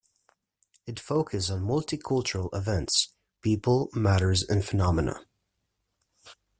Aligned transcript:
It 0.87 0.99
focuses 0.99 1.51
on 1.51 1.59
multicultural 1.61 2.49
events, 2.53 3.09
people, 3.43 3.89
matters 3.93 4.41
and 4.41 4.65
phenomena. 4.65 5.27